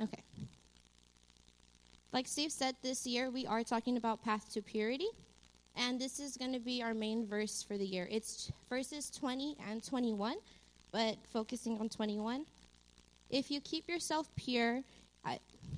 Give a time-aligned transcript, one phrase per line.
[0.00, 0.22] Okay.
[2.12, 5.08] Like Steve said, this year we are talking about path to purity.
[5.76, 8.08] And this is going to be our main verse for the year.
[8.10, 10.36] It's verses 20 and 21,
[10.90, 12.44] but focusing on 21.
[13.30, 14.82] If you keep yourself pure,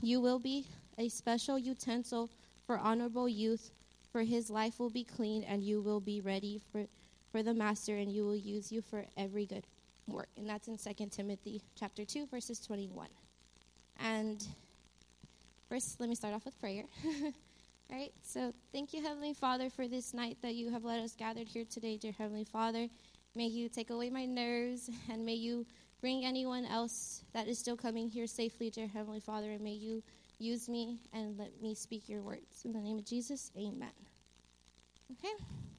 [0.00, 0.66] you will be
[0.98, 2.30] a special utensil
[2.66, 3.70] for honorable youth,
[4.10, 6.86] for his life will be clean, and you will be ready for,
[7.30, 9.66] for the master, and you will use you for every good
[10.06, 10.28] work.
[10.36, 13.08] And that's in 2 Timothy chapter 2, verses 21.
[14.02, 14.44] And
[15.68, 16.84] first, let me start off with prayer.
[17.04, 17.32] All
[17.90, 21.46] right, so thank you, Heavenly Father, for this night that you have let us gathered
[21.46, 22.88] here today, dear Heavenly Father.
[23.36, 25.64] May you take away my nerves, and may you
[26.00, 30.02] bring anyone else that is still coming here safely, dear Heavenly Father, and may you
[30.40, 32.64] use me and let me speak your words.
[32.64, 33.92] In the name of Jesus, amen.
[35.12, 35.34] Okay,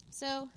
[0.10, 0.48] so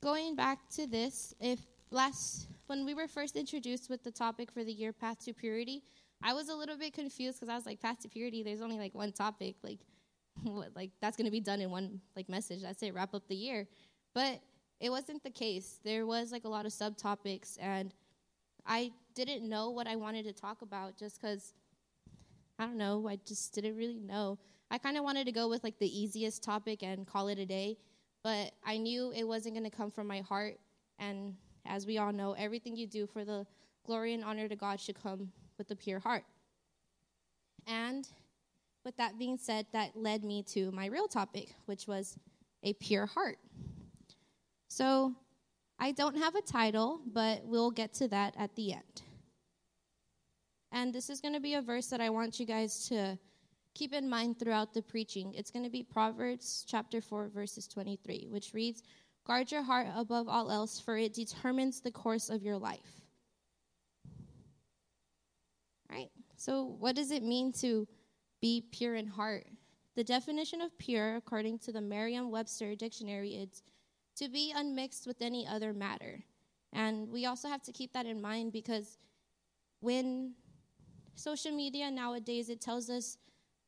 [0.00, 4.64] going back to this, if last, when we were first introduced with the topic for
[4.64, 5.82] the year, Path to Purity,
[6.22, 8.78] I was a little bit confused because I was like, Path to Purity, there's only
[8.78, 9.56] like one topic.
[9.62, 9.78] Like,
[10.42, 12.62] what, like that's going to be done in one like message.
[12.62, 13.66] That's it, wrap up the year.
[14.14, 14.40] But
[14.80, 15.80] it wasn't the case.
[15.84, 17.92] There was like a lot of subtopics, and
[18.66, 21.54] I didn't know what I wanted to talk about just because
[22.58, 23.08] I don't know.
[23.08, 24.38] I just didn't really know.
[24.70, 27.46] I kind of wanted to go with like the easiest topic and call it a
[27.46, 27.78] day,
[28.22, 30.58] but I knew it wasn't going to come from my heart.
[30.98, 33.46] And as we all know, everything you do for the
[33.88, 36.24] glory and honor to God should come with a pure heart.
[37.66, 38.06] And
[38.84, 42.18] with that being said, that led me to my real topic, which was
[42.62, 43.38] a pure heart.
[44.68, 45.14] So
[45.78, 49.02] I don't have a title, but we'll get to that at the end.
[50.70, 53.18] And this is going to be a verse that I want you guys to
[53.74, 55.32] keep in mind throughout the preaching.
[55.34, 58.82] It's going to be Proverbs chapter 4, verses 23, which reads
[59.26, 63.07] Guard your heart above all else, for it determines the course of your life.
[65.90, 66.10] Right?
[66.36, 67.88] So, what does it mean to
[68.40, 69.46] be pure in heart.
[69.96, 73.62] The definition of pure, according to the Merriam Webster dictionary, is
[74.16, 76.22] to be unmixed with any other matter.
[76.72, 78.98] And we also have to keep that in mind because
[79.80, 80.34] when
[81.14, 83.16] social media nowadays, it tells us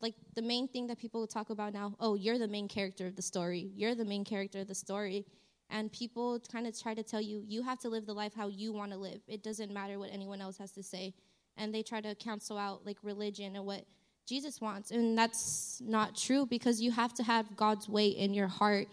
[0.01, 3.17] like the main thing that people talk about now oh, you're the main character of
[3.17, 5.27] the story, you're the main character of the story.
[5.73, 8.49] And people kind of try to tell you, you have to live the life how
[8.49, 9.21] you want to live.
[9.29, 11.15] It doesn't matter what anyone else has to say.
[11.61, 13.85] And they try to cancel out like religion and what
[14.27, 14.91] Jesus wants.
[14.91, 18.89] And that's not true because you have to have God's way in your heart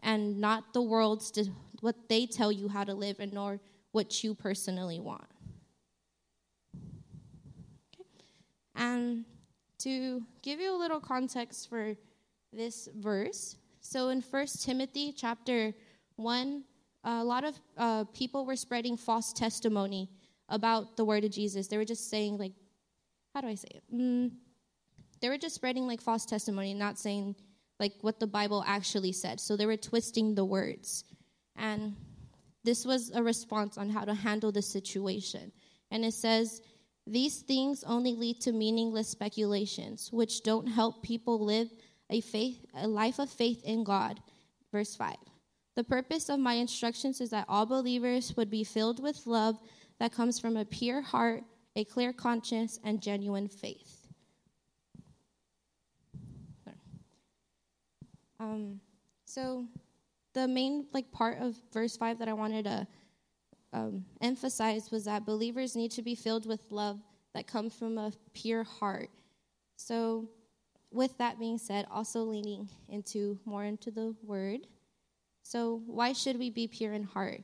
[0.00, 1.32] and not the world's
[1.80, 3.60] what they tell you how to live and nor
[3.92, 5.26] what you personally want.
[8.00, 8.08] Okay.
[8.76, 9.24] And
[9.78, 11.94] to give you a little context for
[12.52, 15.74] this verse, so in First Timothy chapter
[16.16, 16.64] 1,
[17.04, 20.08] a lot of uh, people were spreading false testimony
[20.48, 21.68] about the word of Jesus.
[21.68, 22.52] They were just saying, like,
[23.34, 23.82] how do I say it?
[23.92, 24.32] Mm,
[25.20, 27.34] they were just spreading like false testimony, not saying
[27.80, 29.40] like what the Bible actually said.
[29.40, 31.04] So they were twisting the words.
[31.56, 31.96] And
[32.62, 35.52] this was a response on how to handle the situation.
[35.90, 36.60] And it says,
[37.06, 41.68] these things only lead to meaningless speculations, which don't help people live
[42.10, 44.20] a faith, a life of faith in God.
[44.72, 45.14] Verse 5.
[45.76, 49.58] The purpose of my instructions is that all believers would be filled with love
[50.04, 51.42] that comes from a pure heart,
[51.76, 54.06] a clear conscience, and genuine faith.
[58.38, 58.80] Um,
[59.24, 59.64] so
[60.34, 62.86] the main like part of verse five that I wanted to
[63.72, 67.00] um, emphasize was that believers need to be filled with love
[67.32, 69.08] that comes from a pure heart.
[69.76, 70.28] So,
[70.90, 74.66] with that being said, also leaning into more into the word.
[75.42, 77.40] So, why should we be pure in heart?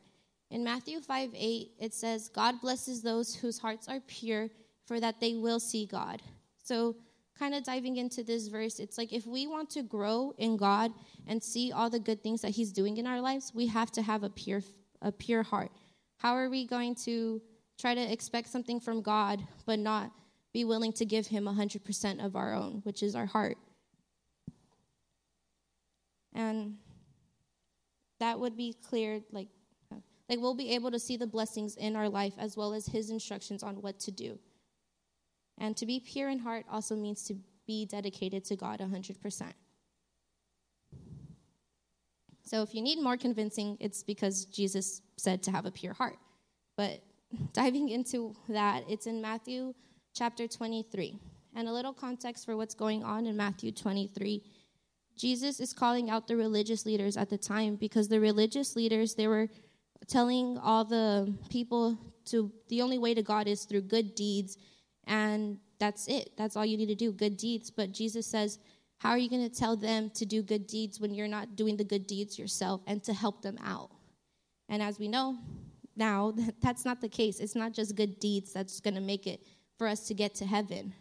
[0.50, 4.48] In Matthew 5 8, it says, God blesses those whose hearts are pure,
[4.84, 6.22] for that they will see God.
[6.62, 6.96] So,
[7.38, 10.92] kind of diving into this verse, it's like if we want to grow in God
[11.26, 14.02] and see all the good things that He's doing in our lives, we have to
[14.02, 14.62] have a pure,
[15.00, 15.70] a pure heart.
[16.18, 17.40] How are we going to
[17.78, 20.10] try to expect something from God but not
[20.52, 23.56] be willing to give Him 100% of our own, which is our heart?
[26.34, 26.74] And
[28.18, 29.48] that would be clear, like,
[30.30, 33.10] like we'll be able to see the blessings in our life as well as His
[33.10, 34.38] instructions on what to do.
[35.58, 37.34] And to be pure in heart also means to
[37.66, 39.52] be dedicated to God 100%.
[42.44, 46.16] So if you need more convincing, it's because Jesus said to have a pure heart.
[46.76, 47.02] But
[47.52, 49.74] diving into that, it's in Matthew
[50.14, 51.18] chapter 23.
[51.56, 54.44] And a little context for what's going on in Matthew 23.
[55.16, 59.26] Jesus is calling out the religious leaders at the time because the religious leaders, they
[59.26, 59.48] were
[60.08, 64.56] telling all the people to the only way to God is through good deeds
[65.06, 66.32] and that's it.
[66.36, 67.70] That's all you need to do, good deeds.
[67.70, 68.58] But Jesus says,
[68.98, 71.76] how are you going to tell them to do good deeds when you're not doing
[71.76, 73.90] the good deeds yourself and to help them out?
[74.68, 75.38] And as we know
[75.96, 77.40] now, that's not the case.
[77.40, 79.40] It's not just good deeds that's going to make it
[79.78, 80.92] for us to get to heaven.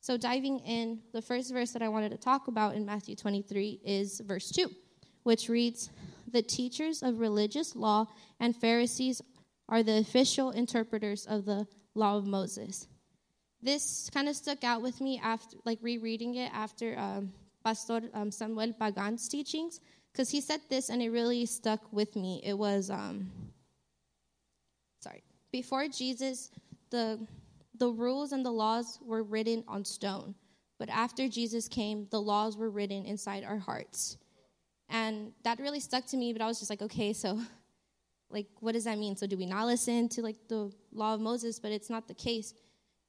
[0.00, 3.80] So, diving in, the first verse that I wanted to talk about in Matthew 23
[3.84, 4.70] is verse 2,
[5.22, 5.90] which reads
[6.34, 8.08] The teachers of religious law
[8.40, 9.22] and Pharisees
[9.68, 11.64] are the official interpreters of the
[11.94, 12.88] law of Moses.
[13.62, 17.32] This kind of stuck out with me after, like, rereading it after um,
[17.62, 19.78] Pastor um, Samuel Pagan's teachings,
[20.12, 22.42] because he said this and it really stuck with me.
[22.44, 23.30] It was, um,
[25.00, 25.22] sorry,
[25.52, 26.50] before Jesus,
[26.90, 27.24] the
[27.78, 30.34] the rules and the laws were written on stone.
[30.80, 34.18] But after Jesus came, the laws were written inside our hearts.
[34.88, 37.40] And that really stuck to me, but I was just like, okay, so
[38.30, 39.16] like what does that mean?
[39.16, 41.58] So do we not listen to like the law of Moses?
[41.58, 42.54] But it's not the case.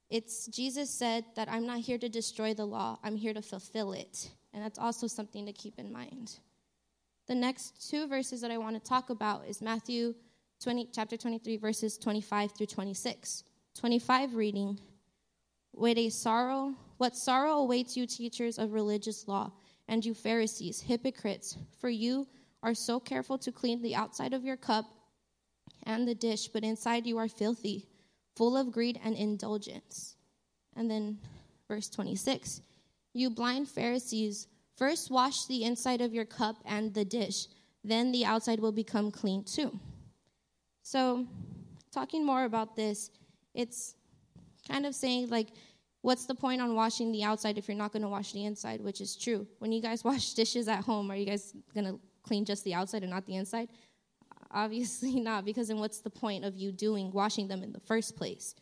[0.08, 3.92] It's Jesus said that I'm not here to destroy the law, I'm here to fulfill
[3.92, 4.30] it.
[4.52, 6.38] And that's also something to keep in mind.
[7.26, 10.14] The next two verses that I want to talk about is Matthew
[10.62, 13.44] 20, chapter 23, verses 25 through 26.
[13.74, 14.80] 25 reading,
[15.74, 19.52] with a sorrow, what sorrow awaits you, teachers of religious law,
[19.88, 22.26] and you Pharisees, hypocrites, for you
[22.62, 24.86] are so careful to clean the outside of your cup
[25.84, 27.86] and the dish, but inside you are filthy,
[28.34, 30.16] full of greed and indulgence.
[30.74, 31.18] And then
[31.68, 32.60] verse 26
[33.12, 37.46] You blind Pharisees, first wash the inside of your cup and the dish,
[37.84, 39.78] then the outside will become clean too.
[40.82, 41.26] So,
[41.92, 43.10] talking more about this,
[43.54, 43.94] it's
[44.68, 45.48] kind of saying like
[46.02, 48.80] what's the point on washing the outside if you're not going to wash the inside
[48.80, 49.46] which is true.
[49.58, 52.74] When you guys wash dishes at home are you guys going to clean just the
[52.74, 53.68] outside and not the inside?
[54.50, 58.16] Obviously not because then what's the point of you doing washing them in the first
[58.16, 58.54] place?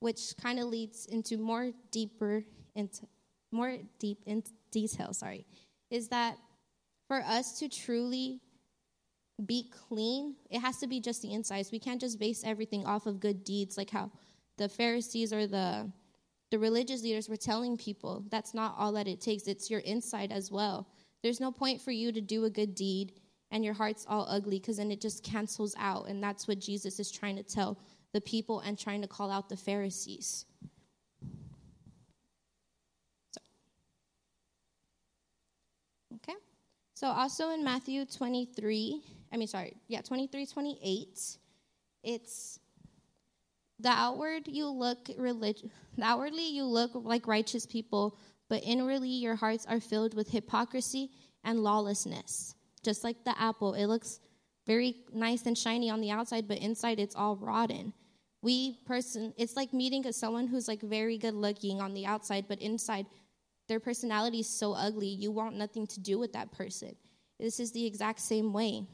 [0.00, 2.44] Which kind of leads into more deeper
[2.74, 3.06] into
[3.52, 5.46] more deep in detail sorry
[5.90, 6.38] is that
[7.06, 8.40] for us to truly
[9.44, 11.72] be clean it has to be just the insides.
[11.72, 14.10] We can't just base everything off of good deeds like how
[14.58, 15.90] the Pharisees or the
[16.52, 19.44] the religious leaders were telling people that's not all that it takes.
[19.44, 20.86] It's your inside as well.
[21.22, 23.14] There's no point for you to do a good deed
[23.50, 26.08] and your heart's all ugly because then it just cancels out.
[26.08, 27.78] And that's what Jesus is trying to tell
[28.12, 30.44] the people and trying to call out the Pharisees.
[33.30, 33.40] So,
[36.16, 36.36] okay.
[36.92, 39.00] So also in Matthew 23,
[39.32, 41.38] I mean, sorry, yeah, 23, 28,
[42.02, 42.58] it's
[43.82, 45.70] the outward you look relig-
[46.00, 48.16] outwardly you look like righteous people,
[48.48, 51.10] but inwardly your hearts are filled with hypocrisy
[51.44, 52.54] and lawlessness.
[52.82, 54.20] Just like the apple, it looks
[54.66, 57.92] very nice and shiny on the outside, but inside it's all rotten.
[58.42, 62.60] We person, it's like meeting someone who's like very good looking on the outside, but
[62.60, 63.06] inside
[63.68, 66.94] their personality is so ugly, you want nothing to do with that person.
[67.38, 68.86] This is the exact same way.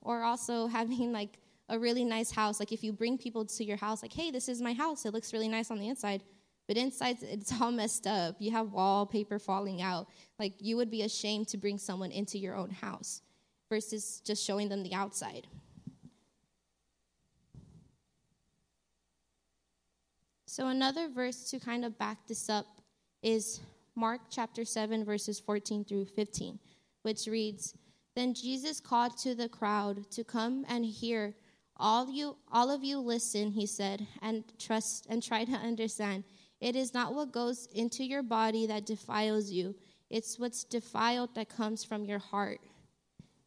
[0.00, 1.38] Or also having like
[1.70, 4.48] a really nice house, like if you bring people to your house, like, hey, this
[4.48, 6.22] is my house, it looks really nice on the inside,
[6.68, 8.36] but inside it's all messed up.
[8.38, 10.08] You have wallpaper falling out.
[10.38, 13.22] Like you would be ashamed to bring someone into your own house
[13.70, 15.46] versus just showing them the outside.
[20.46, 22.66] So, another verse to kind of back this up
[23.22, 23.60] is
[23.94, 26.58] Mark chapter 7, verses 14 through 15,
[27.02, 27.76] which reads
[28.16, 31.36] Then Jesus called to the crowd to come and hear
[31.80, 36.24] all you all of you listen, he said, and trust and try to understand.
[36.60, 39.74] It is not what goes into your body that defiles you.
[40.10, 42.60] It's what's defiled that comes from your heart.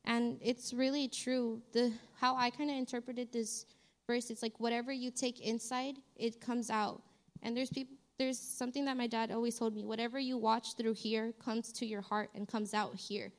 [0.05, 1.61] And it's really true.
[1.73, 3.65] The how I kind of interpreted this
[4.07, 7.01] verse, it's like whatever you take inside, it comes out.
[7.43, 10.93] And there's people there's something that my dad always told me whatever you watch through
[10.93, 13.31] here comes to your heart and comes out here,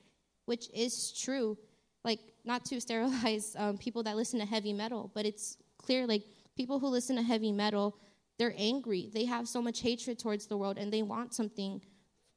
[0.46, 1.56] which is true
[2.04, 6.24] like not to sterilize um, people that listen to heavy metal, but it's clear like
[6.56, 7.96] people who listen to heavy metal,
[8.38, 9.10] they're angry.
[9.12, 11.80] They have so much hatred towards the world, and they want something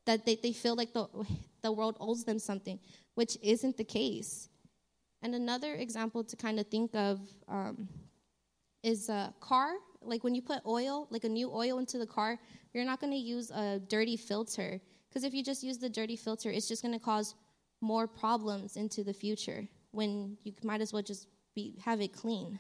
[0.05, 1.07] that they, they feel like the
[1.63, 2.79] the world owes them something,
[3.15, 4.49] which isn't the case.
[5.23, 7.89] And another example to kind of think of um,
[8.83, 9.71] is a car.
[10.01, 12.39] Like when you put oil, like a new oil into the car,
[12.73, 16.15] you're not going to use a dirty filter because if you just use the dirty
[16.15, 17.33] filter, it's just going to cause
[17.81, 22.60] more problems into the future when you might as well just be have it clean.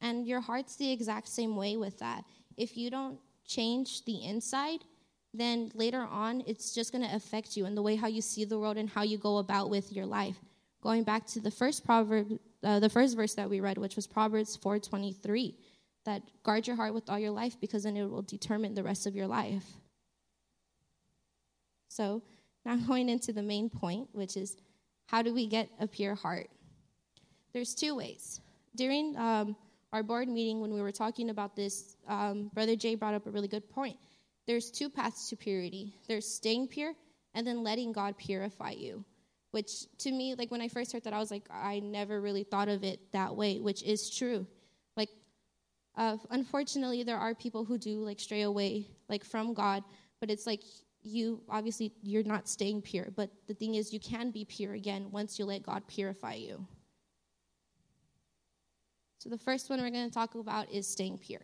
[0.00, 2.24] And your heart's the exact same way with that.
[2.56, 4.80] If you don't change the inside,
[5.32, 8.44] then later on it's just going to affect you in the way how you see
[8.44, 10.36] the world and how you go about with your life.
[10.82, 14.06] Going back to the first proverb, uh, the first verse that we read, which was
[14.06, 15.56] Proverbs 4:23,
[16.04, 19.06] that guard your heart with all your life because then it will determine the rest
[19.06, 19.76] of your life.
[21.88, 22.22] So,
[22.64, 24.56] now going into the main point, which is
[25.12, 26.48] how do we get a pure heart?
[27.52, 28.40] There's two ways.
[28.74, 29.54] During um,
[29.92, 33.30] our board meeting, when we were talking about this, um, Brother Jay brought up a
[33.30, 33.98] really good point.
[34.46, 36.94] There's two paths to purity there's staying pure
[37.34, 39.04] and then letting God purify you.
[39.50, 42.42] Which to me, like when I first heard that, I was like, I never really
[42.42, 44.46] thought of it that way, which is true.
[44.96, 45.10] Like,
[45.94, 49.84] uh, unfortunately, there are people who do like stray away, like from God,
[50.20, 50.62] but it's like
[51.02, 53.08] you obviously you're not staying pure.
[53.14, 56.66] But the thing is, you can be pure again once you let God purify you.
[59.18, 61.42] So the first one we're going to talk about is staying pure.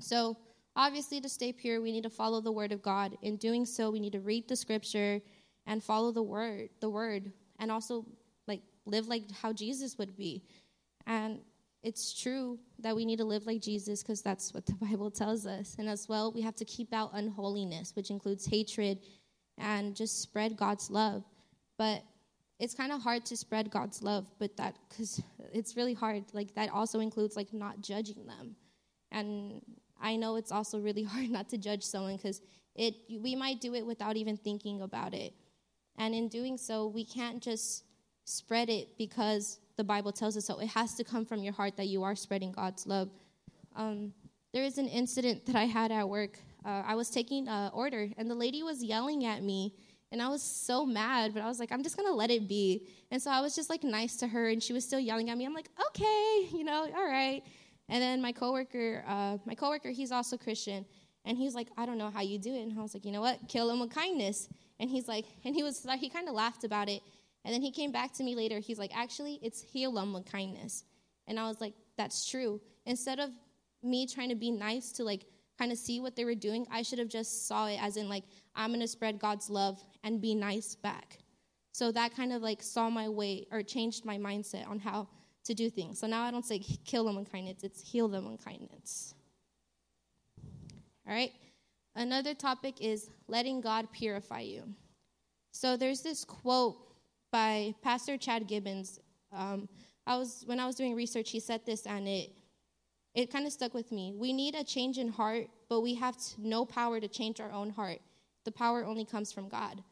[0.00, 0.36] So
[0.76, 3.16] obviously, to stay pure, we need to follow the word of God.
[3.22, 5.20] In doing so, we need to read the scripture
[5.66, 8.06] and follow the word, the word, and also
[8.46, 10.42] like live like how Jesus would be.
[11.06, 11.40] And
[11.84, 15.46] it's true that we need to live like Jesus because that's what the Bible tells
[15.46, 15.76] us.
[15.78, 18.98] And as well, we have to keep out unholiness, which includes hatred
[19.58, 21.22] and just spread God's love.
[21.76, 22.02] But
[22.58, 25.22] it's kind of hard to spread God's love, but that because
[25.52, 26.24] it's really hard.
[26.32, 28.56] Like that also includes like not judging them,
[29.12, 29.60] and
[30.00, 32.40] I know it's also really hard not to judge someone because
[32.74, 35.34] it we might do it without even thinking about it,
[35.98, 37.84] and in doing so, we can't just
[38.24, 40.58] spread it because the Bible tells us so.
[40.58, 43.10] It has to come from your heart that you are spreading God's love.
[43.74, 44.12] Um,
[44.52, 46.38] there is an incident that I had at work.
[46.64, 49.74] Uh, I was taking an order, and the lady was yelling at me
[50.14, 52.86] and I was so mad, but I was like, I'm just gonna let it be.
[53.10, 55.36] And so I was just like nice to her, and she was still yelling at
[55.36, 55.44] me.
[55.44, 57.42] I'm like, okay, you know, all right.
[57.88, 60.86] And then my coworker, uh, my coworker, he's also Christian,
[61.24, 62.62] and he's like, I don't know how you do it.
[62.62, 63.40] And I was like, you know what?
[63.48, 64.48] Kill him with kindness.
[64.78, 67.02] And he's like, and he was like, he kind of laughed about it.
[67.44, 68.58] And then he came back to me later.
[68.58, 70.84] He's like, actually, it's heal them with kindness.
[71.26, 72.60] And I was like, that's true.
[72.86, 73.30] Instead of
[73.82, 75.26] me trying to be nice to like
[75.58, 78.08] kind of see what they were doing, I should have just saw it as in
[78.08, 78.24] like
[78.54, 81.18] I'm going to spread God's love and be nice back.
[81.72, 85.08] So that kind of like saw my way or changed my mindset on how
[85.44, 85.98] to do things.
[85.98, 89.14] So now I don't say kill them with kindness, it's heal them with kindness.
[91.06, 91.32] All right?
[91.96, 94.64] Another topic is letting God purify you.
[95.52, 96.76] So there's this quote
[97.34, 99.00] by Pastor Chad Gibbons.
[99.32, 99.68] Um,
[100.06, 102.30] I was when I was doing research, he said this, and it
[103.12, 104.14] it kind of stuck with me.
[104.16, 107.70] We need a change in heart, but we have no power to change our own
[107.70, 107.98] heart.
[108.44, 109.82] The power only comes from God.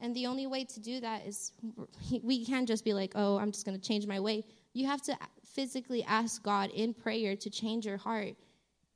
[0.00, 1.52] And the only way to do that is
[2.22, 4.44] we can't just be like, oh, I'm just going to change my way.
[4.72, 8.36] You have to physically ask God in prayer to change your heart.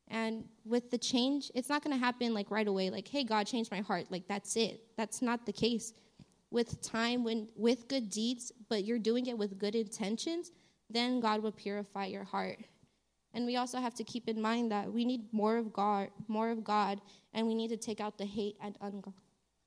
[0.08, 3.46] And with the change, it's not going to happen like right away, like, hey, God,
[3.46, 4.06] change my heart.
[4.10, 4.80] Like, that's it.
[4.96, 5.92] That's not the case.
[6.50, 10.50] With time, when with good deeds, but you're doing it with good intentions,
[10.88, 12.58] then God will purify your heart.
[13.32, 16.50] And we also have to keep in mind that we need more of God, more
[16.50, 17.00] of God,
[17.32, 18.76] and we need to take out the hate and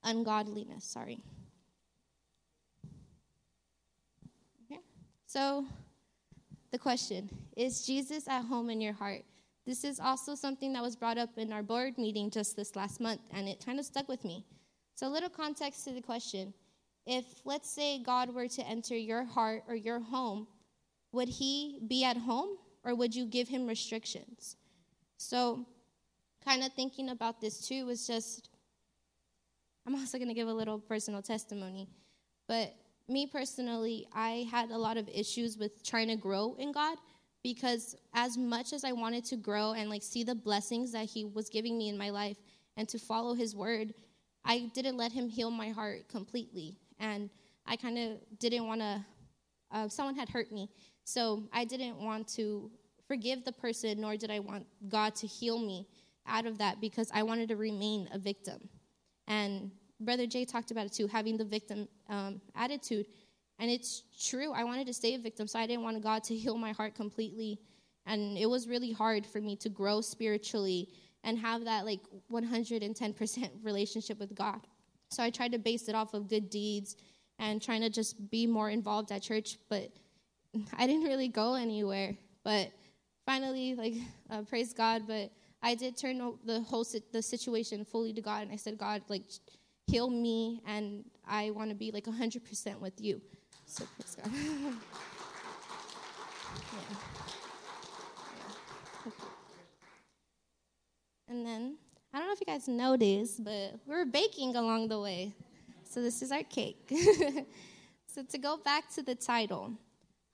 [0.03, 0.83] ungodliness.
[0.83, 1.21] Sorry.
[4.65, 4.81] Okay.
[5.25, 5.65] So,
[6.71, 9.23] the question is Jesus at home in your heart?
[9.65, 12.99] This is also something that was brought up in our board meeting just this last
[12.99, 14.45] month, and it kind of stuck with me.
[14.95, 16.53] So, a little context to the question.
[17.05, 20.47] If, let's say, God were to enter your heart or your home,
[21.11, 24.55] would he be at home or would you give him restrictions?
[25.17, 25.65] So,
[26.45, 28.49] kind of thinking about this too was just,
[29.85, 31.89] I'm also going to give a little personal testimony.
[32.47, 32.73] But
[33.07, 36.97] me personally, I had a lot of issues with trying to grow in God
[37.43, 41.25] because as much as I wanted to grow and like see the blessings that he
[41.25, 42.37] was giving me in my life
[42.77, 43.93] and to follow his word,
[44.45, 46.77] I didn't let him heal my heart completely.
[46.99, 47.29] And
[47.65, 49.05] I kind of didn't want to,
[49.71, 50.69] uh, someone had hurt me.
[51.03, 52.71] So I didn't want to
[53.07, 55.87] forgive the person, nor did I want God to heal me
[56.25, 58.69] out of that because I wanted to remain a victim.
[59.27, 63.07] And Brother Jay talked about it too, having the victim um, attitude.
[63.59, 64.51] And it's true.
[64.51, 66.95] I wanted to stay a victim, so I didn't want God to heal my heart
[66.95, 67.59] completely.
[68.05, 70.89] And it was really hard for me to grow spiritually
[71.23, 74.59] and have that like 110% relationship with God.
[75.13, 76.95] So I tried to base it off of good deeds
[77.39, 79.91] and trying to just be more involved at church, but
[80.77, 82.15] I didn't really go anywhere.
[82.43, 82.71] But
[83.25, 83.93] finally, like,
[84.29, 85.03] uh, praise God.
[85.07, 89.03] But I did turn the whole the situation fully to God, and I said, God,
[89.07, 89.23] like,
[89.87, 93.21] heal me, and I want to be like 100% with you.
[93.65, 94.31] So praise God.
[94.33, 94.71] yeah.
[101.29, 101.77] And then
[102.13, 105.33] I don't know if you guys noticed, but we are baking along the way.
[105.83, 106.87] So this is our cake.
[108.07, 109.73] so to go back to the title,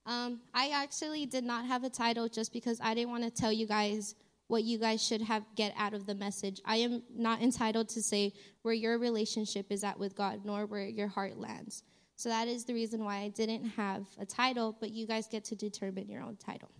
[0.06, 3.52] Um, I actually did not have a title just because I didn't want to tell
[3.52, 4.16] you guys
[4.48, 6.60] what you guys should have get out of the message.
[6.66, 8.34] I am not entitled to say
[8.64, 11.84] where your relationship is at with God, nor where your heart lands.
[12.16, 15.44] So that is the reason why I didn't have a title, but you guys get
[15.46, 16.72] to determine your own title.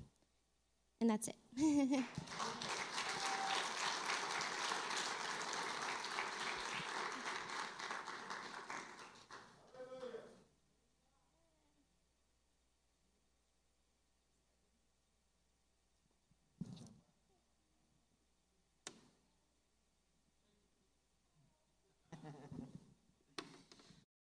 [1.00, 1.36] And that's it.